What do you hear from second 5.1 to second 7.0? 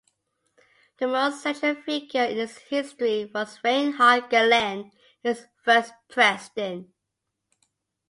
its first president.